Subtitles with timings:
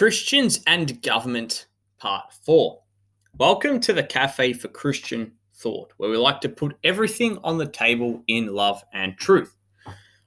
[0.00, 1.66] Christians and Government,
[1.98, 2.80] Part 4.
[3.36, 7.66] Welcome to the Cafe for Christian Thought, where we like to put everything on the
[7.66, 9.54] table in love and truth.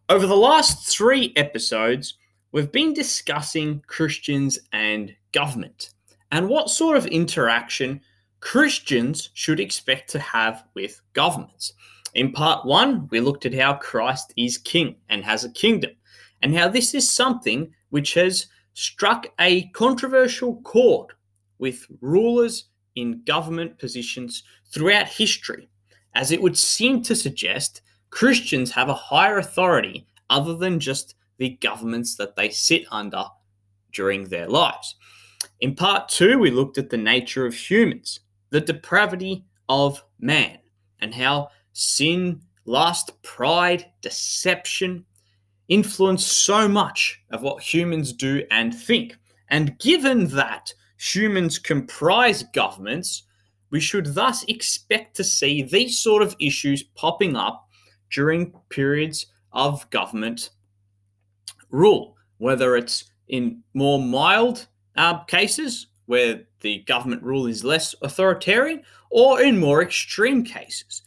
[0.10, 2.20] Over the last three episodes,
[2.52, 5.90] we've been discussing Christians and government
[6.32, 8.00] and what sort of interaction
[8.42, 11.74] Christians should expect to have with governments.
[12.14, 15.94] In part one, we looked at how Christ is king and has a kingdom,
[16.44, 21.14] and how this is something which has struck a controversial chord
[21.60, 22.66] with rulers
[22.96, 25.70] in government positions throughout history,
[26.16, 31.58] as it would seem to suggest Christians have a higher authority other than just the
[31.62, 33.24] governments that they sit under
[33.92, 34.96] during their lives.
[35.62, 40.60] In part two, we looked at the nature of humans, the depravity of man,
[41.00, 45.06] and how sin, lust, pride, deception,
[45.70, 49.18] influence so much of what humans do and think.
[49.50, 53.24] And given that humans comprise governments,
[53.70, 57.68] we should thus expect to see these sort of issues popping up
[58.12, 60.52] during periods of government
[61.70, 68.82] rule, whether it's in more mild uh, cases where the government rule is less authoritarian,
[69.10, 71.02] or in more extreme cases.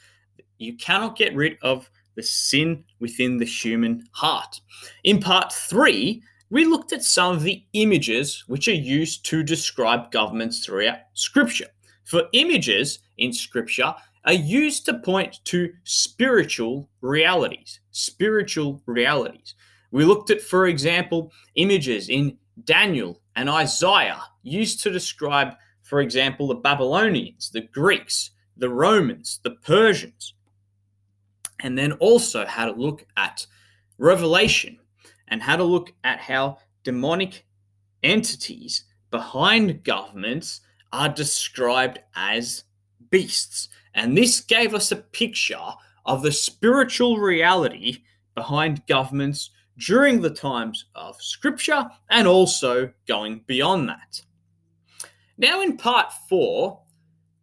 [0.58, 4.60] You cannot get rid of the sin within the human heart.
[5.04, 10.10] In part three, we looked at some of the images which are used to describe
[10.10, 11.66] governments throughout Scripture.
[12.04, 13.94] For images in Scripture
[14.24, 17.80] are used to point to spiritual realities.
[17.90, 19.54] Spiritual realities.
[19.90, 26.48] We looked at, for example, images in Daniel and Isaiah used to describe, for example,
[26.48, 30.34] the Babylonians, the Greeks, the Romans, the Persians
[31.60, 33.46] and then also had a look at
[33.98, 34.78] Revelation
[35.28, 37.46] and had a look at how demonic
[38.02, 40.60] entities behind governments
[40.92, 42.64] are described as
[43.10, 43.68] beasts.
[43.94, 45.58] And this gave us a picture
[46.04, 48.02] of the spiritual reality
[48.34, 54.20] behind governments during the times of Scripture and also going beyond that.
[55.38, 56.80] Now, in part four,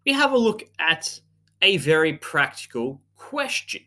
[0.06, 1.20] we have a look at
[1.62, 3.84] a very practical question.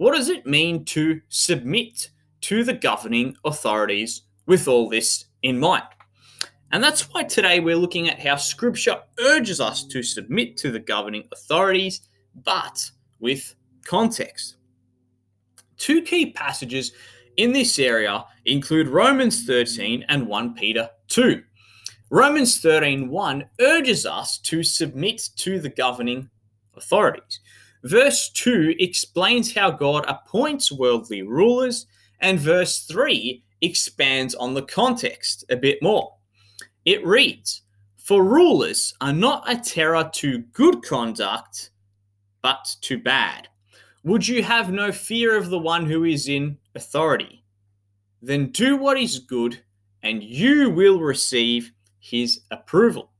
[0.00, 2.08] What does it mean to submit
[2.40, 5.84] to the governing authorities with all this in mind?
[6.72, 10.78] And that's why today we're looking at how Scripture urges us to submit to the
[10.78, 12.00] governing authorities,
[12.46, 14.56] but with context.
[15.76, 16.92] Two key passages
[17.36, 21.42] in this area include Romans 13 and 1 Peter 2.
[22.08, 26.30] Romans 13 1 urges us to submit to the governing
[26.74, 27.40] authorities.
[27.84, 31.86] Verse 2 explains how God appoints worldly rulers,
[32.20, 36.14] and verse 3 expands on the context a bit more.
[36.84, 37.62] It reads,
[37.96, 41.70] For rulers are not a terror to good conduct,
[42.42, 43.48] but to bad.
[44.02, 47.44] Would you have no fear of the one who is in authority?
[48.22, 49.62] Then do what is good,
[50.02, 53.10] and you will receive his approval.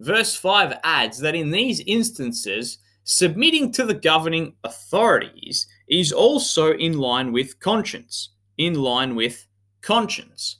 [0.00, 6.98] Verse 5 adds that in these instances, submitting to the governing authorities is also in
[6.98, 8.30] line with conscience.
[8.58, 9.46] In line with
[9.82, 10.56] conscience.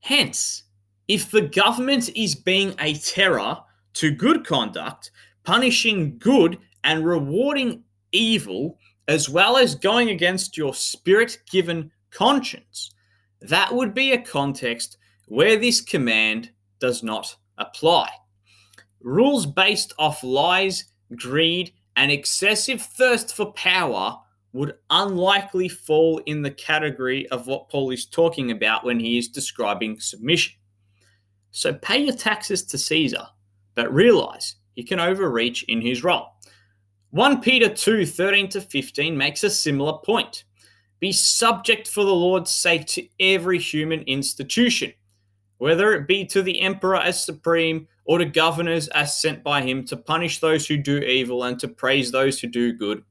[0.00, 0.64] Hence,
[1.08, 3.58] if the government is being a terror
[3.94, 5.10] to good conduct,
[5.44, 7.82] punishing good and rewarding
[8.12, 8.78] evil,
[9.08, 12.92] as well as going against your spirit given conscience,
[13.40, 18.10] that would be a context where this command does not apply.
[19.00, 24.18] Rules based off lies greed, and excessive thirst for power
[24.52, 29.28] would unlikely fall in the category of what Paul is talking about when he is
[29.28, 30.54] describing submission.
[31.52, 33.26] So pay your taxes to Caesar,
[33.74, 36.28] but realize he can overreach in his role.
[37.10, 40.44] 1 Peter 2 13 to 15 makes a similar point.
[41.00, 44.92] Be subject for the Lord's sake to every human institution,
[45.60, 49.84] whether it be to the emperor as supreme or to governors as sent by him
[49.84, 53.04] to punish those who do evil and to praise those who do good.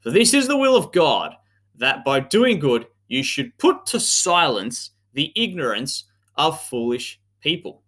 [0.00, 1.34] For this is the will of God,
[1.76, 6.04] that by doing good you should put to silence the ignorance
[6.36, 7.82] of foolish people.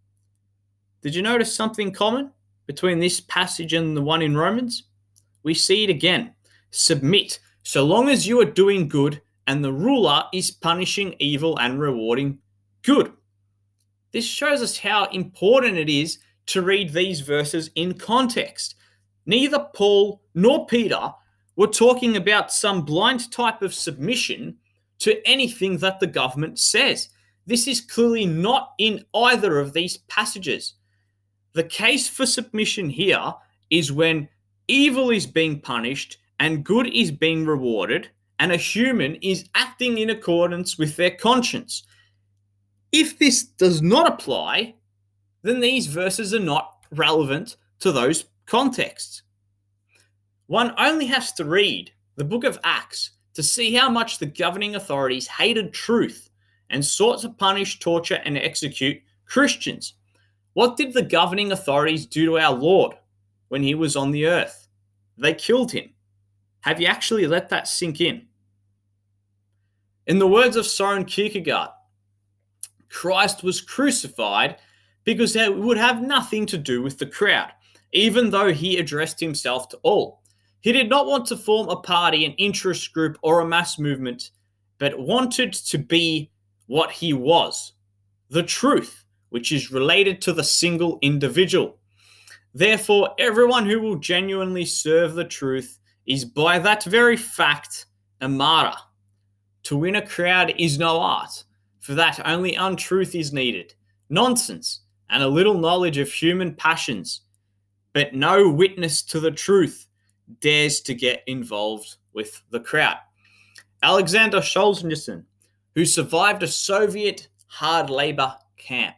[1.01, 2.31] Did you notice something common
[2.67, 4.85] between this passage and the one in Romans?
[5.45, 6.35] We see it again.
[6.73, 11.81] Submit, so long as you are doing good and the ruler is punishing evil and
[11.81, 12.39] rewarding
[12.83, 13.11] good.
[14.15, 18.77] This shows us how important it is to read these verses in context.
[19.27, 21.11] Neither Paul nor Peter
[21.57, 24.57] were talking about some blind type of submission
[25.01, 27.09] to anything that the government says.
[27.47, 30.75] This is clearly not in either of these passages.
[31.55, 33.35] The case for submission here
[33.71, 34.29] is when
[34.69, 40.11] evil is being punished and good is being rewarded, and a human is acting in
[40.11, 41.83] accordance with their conscience.
[42.97, 44.77] If this does not apply,
[45.43, 49.23] then these verses are not relevant to those contexts.
[50.47, 54.77] One only has to read the book of Acts to see how much the governing
[54.77, 56.31] authorities hated truth
[56.71, 59.95] and sought to punish, torture, and execute Christians.
[60.53, 62.95] What did the governing authorities do to our Lord
[63.49, 64.69] when he was on the earth?
[65.19, 65.91] They killed him.
[66.61, 68.29] Have you actually let that sink in?
[70.07, 71.71] In the words of Soren Kierkegaard,
[72.95, 74.57] Christ was crucified
[75.03, 77.51] because it would have nothing to do with the crowd,
[77.93, 80.23] even though he addressed himself to all.
[80.61, 84.31] He did not want to form a party, an interest group, or a mass movement,
[84.79, 86.31] but wanted to be
[86.67, 87.73] what he was
[88.31, 91.79] the truth, which is related to the single individual.
[92.55, 97.87] Therefore, everyone who will genuinely serve the truth is by that very fact
[98.21, 98.79] a martyr.
[99.65, 101.45] To win a crowd is no art,
[101.85, 103.75] for that only untruth is needed,
[104.09, 107.21] nonsense, and a little knowledge of human passions,
[107.93, 109.87] but no witness to the truth
[110.41, 112.97] dares to get involved with the crowd.
[113.83, 115.25] Alexander Solzhenitsyn,
[115.75, 118.97] who survived a Soviet hard labor camp,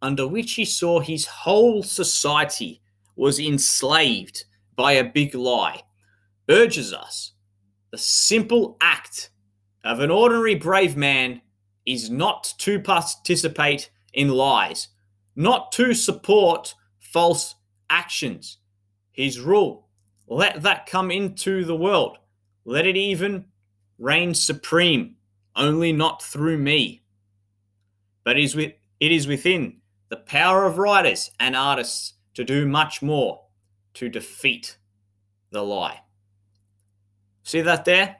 [0.00, 2.80] under which he saw his whole society
[3.16, 5.82] was enslaved by a big lie,
[6.48, 7.32] urges us
[7.90, 9.28] the simple act
[9.84, 11.42] of an ordinary brave man
[11.86, 14.88] is not to participate in lies,
[15.34, 17.54] not to support false
[17.88, 18.58] actions.
[19.12, 19.86] His rule
[20.28, 22.18] let that come into the world.
[22.64, 23.46] Let it even
[23.98, 25.16] reign supreme,
[25.54, 27.02] only not through me.
[28.24, 33.02] But it is, it is within the power of writers and artists to do much
[33.02, 33.42] more
[33.94, 34.76] to defeat
[35.50, 36.00] the lie.
[37.44, 38.16] See that there?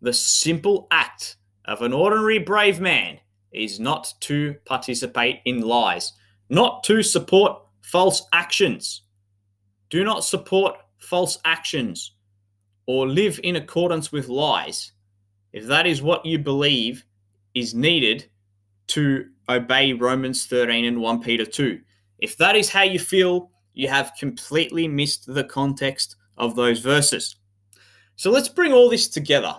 [0.00, 1.36] The simple act
[1.70, 3.16] of an ordinary brave man
[3.52, 6.12] is not to participate in lies,
[6.48, 9.02] not to support false actions.
[9.88, 12.16] Do not support false actions
[12.86, 14.92] or live in accordance with lies,
[15.52, 17.04] if that is what you believe
[17.54, 18.28] is needed
[18.88, 21.80] to obey Romans 13 and 1 Peter 2,
[22.18, 27.36] if that is how you feel, you have completely missed the context of those verses.
[28.16, 29.54] So let's bring all this together.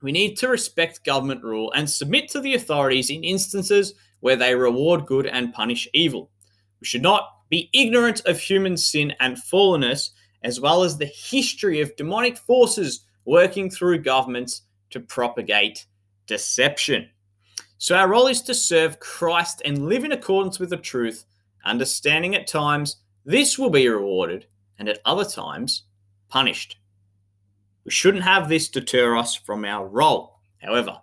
[0.00, 4.54] We need to respect government rule and submit to the authorities in instances where they
[4.54, 6.30] reward good and punish evil.
[6.80, 10.10] We should not be ignorant of human sin and fallenness
[10.42, 15.86] as well as the history of demonic forces working through governments to propagate
[16.26, 17.08] deception.
[17.78, 21.24] So, our role is to serve Christ and live in accordance with the truth,
[21.64, 24.46] understanding at times this will be rewarded
[24.78, 25.84] and at other times
[26.28, 26.78] punished.
[27.88, 30.40] We shouldn't have this deter us from our role.
[30.58, 31.00] However,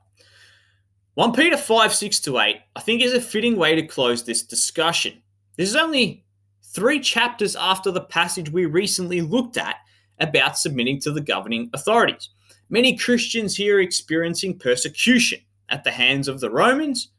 [1.16, 4.44] 1 Peter 5 6 to 8, I think, is a fitting way to close this
[4.44, 5.24] discussion.
[5.58, 6.28] This is only
[6.62, 9.78] three chapters after the passage we recently looked at
[10.20, 12.30] about submitting to the governing authorities.
[12.70, 15.40] Many Christians here experiencing persecution
[15.70, 17.10] at the hands of the Romans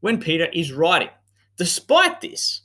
[0.00, 1.10] when Peter is writing.
[1.58, 2.62] Despite this,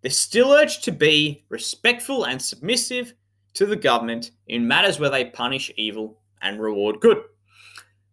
[0.00, 3.12] they're still urged to be respectful and submissive
[3.54, 7.22] to the government in matters where they punish evil and reward good.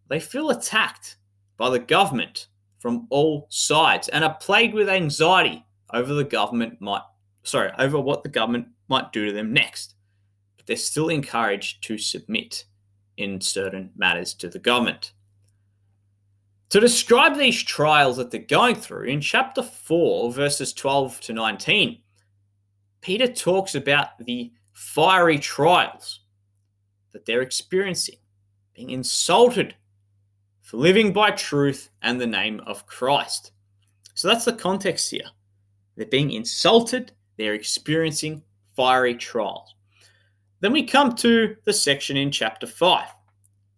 [0.08, 1.16] They feel attacked
[1.56, 7.02] by the government from all sides and are plagued with anxiety over the government might
[7.42, 9.94] sorry, over what the government might do to them next.
[10.56, 12.64] But they're still encouraged to submit
[13.16, 15.12] in certain matters to the government.
[16.70, 22.00] To describe these trials that they're going through, in chapter 4, verses 12 to 19,
[23.02, 24.52] Peter talks about the
[24.82, 26.20] fiery trials
[27.12, 28.16] that they're experiencing,
[28.74, 29.74] being insulted
[30.60, 33.52] for living by truth and the name of Christ.
[34.14, 35.30] So that's the context here.
[35.96, 38.42] They're being insulted they're experiencing
[38.76, 39.74] fiery trials.
[40.60, 43.08] Then we come to the section in chapter 5,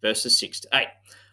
[0.01, 0.87] verses 6 to 8.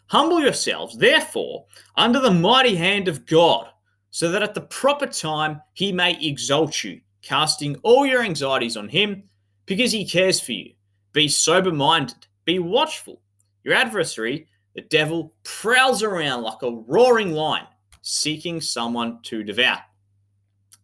[0.06, 3.68] Humble yourselves, therefore, under the mighty hand of God,
[4.10, 8.88] so that at the proper time he may exalt you, casting all your anxieties on
[8.88, 9.24] him,
[9.66, 10.72] because he cares for you.
[11.12, 13.20] Be sober minded, be watchful.
[13.64, 17.66] Your adversary, the devil, prowls around like a roaring lion,
[18.00, 19.78] seeking someone to devour.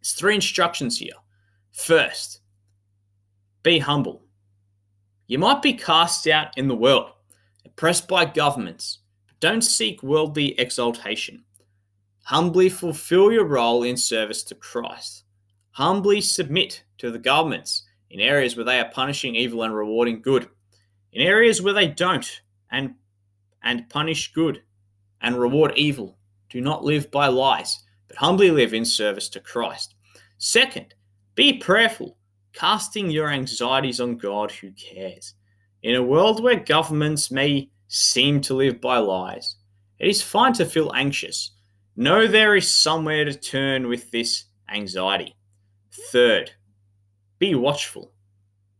[0.00, 1.14] There's three instructions here.
[1.72, 2.40] First,
[3.62, 4.22] be humble.
[5.26, 7.10] You might be cast out in the world,
[7.64, 11.44] oppressed by governments, but don't seek worldly exaltation.
[12.24, 15.24] Humbly fulfill your role in service to Christ.
[15.72, 20.48] Humbly submit to the governments in areas where they are punishing evil and rewarding good.
[21.12, 22.94] In areas where they don't and
[23.62, 24.62] and punish good
[25.20, 26.16] and reward evil,
[26.48, 29.94] do not live by lies, but humbly live in service to Christ.
[30.38, 30.94] Second,
[31.34, 32.16] be prayerful,
[32.52, 35.34] casting your anxieties on God who cares.
[35.82, 39.56] In a world where governments may seem to live by lies,
[39.98, 41.52] it is fine to feel anxious.
[41.96, 45.34] Know there is somewhere to turn with this anxiety.
[46.12, 46.52] Third,
[47.38, 48.12] be watchful.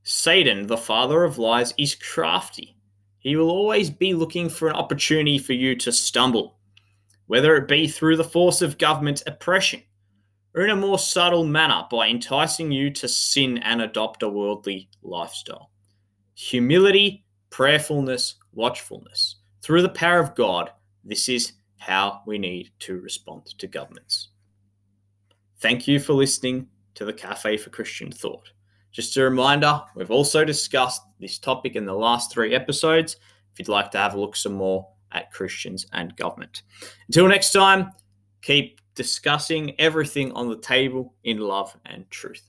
[0.02, 2.76] Satan, the father of lies, is crafty.
[3.18, 6.58] He will always be looking for an opportunity for you to stumble,
[7.26, 9.82] whether it be through the force of government oppression
[10.54, 14.88] or in a more subtle manner by enticing you to sin and adopt a worldly
[15.02, 15.70] lifestyle.
[16.34, 19.36] Humility, prayerfulness, watchfulness.
[19.62, 20.70] Through the power of God,
[21.04, 24.28] this is how we need to respond to governments.
[25.60, 28.52] Thank you for listening to the Cafe for Christian Thought.
[28.92, 33.16] Just a reminder, we've also discussed this topic in the last three episodes.
[33.52, 36.62] If you'd like to have a look some more at Christians and government.
[37.08, 37.92] Until next time,
[38.42, 42.42] keep discussing everything on the table in love and truth.